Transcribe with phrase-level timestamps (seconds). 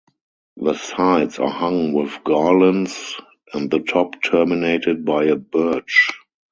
[0.57, 3.17] The sides are hung with garlands
[3.53, 6.09] and the top terminated by a birch.